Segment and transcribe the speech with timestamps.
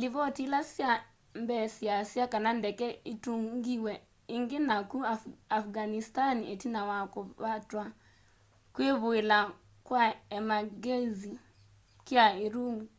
[0.00, 0.90] livoti ila sya
[1.42, 3.92] mbee syiasya kana ndeke itungiwe
[4.34, 4.98] ingi naku
[5.58, 7.84] afghanistani itina wa kuvatwa
[8.74, 9.38] kwivuila
[9.86, 10.04] kwa
[10.36, 11.32] emangyenzi
[12.06, 12.94] kuu urumqi